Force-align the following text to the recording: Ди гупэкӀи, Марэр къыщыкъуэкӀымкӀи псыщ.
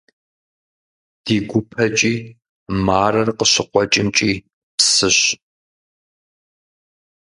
Ди 1.23 1.35
гупэкӀи, 1.49 2.15
Марэр 2.85 3.29
къыщыкъуэкӀымкӀи 3.37 4.31
псыщ. 4.77 5.19